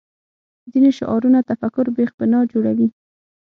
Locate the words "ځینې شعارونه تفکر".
0.71-1.85